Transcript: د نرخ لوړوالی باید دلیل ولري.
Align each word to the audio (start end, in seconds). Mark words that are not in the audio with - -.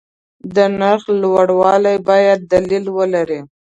د 0.55 0.57
نرخ 0.79 1.03
لوړوالی 1.21 1.97
باید 2.09 2.39
دلیل 2.53 2.85
ولري. 2.97 3.39